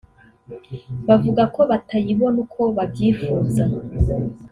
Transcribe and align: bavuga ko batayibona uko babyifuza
bavuga 1.07 1.43
ko 1.55 1.61
batayibona 1.71 2.37
uko 2.45 2.61
babyifuza 2.77 3.63